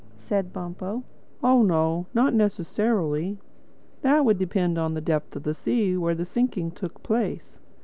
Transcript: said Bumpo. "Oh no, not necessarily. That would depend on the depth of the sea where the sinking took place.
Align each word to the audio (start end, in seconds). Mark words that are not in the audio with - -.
said 0.17 0.51
Bumpo. 0.51 1.03
"Oh 1.43 1.61
no, 1.61 2.07
not 2.11 2.33
necessarily. 2.33 3.37
That 4.01 4.25
would 4.25 4.39
depend 4.39 4.79
on 4.79 4.95
the 4.95 4.99
depth 4.99 5.35
of 5.35 5.43
the 5.43 5.53
sea 5.53 5.95
where 5.95 6.15
the 6.15 6.25
sinking 6.25 6.71
took 6.71 7.03
place. 7.03 7.59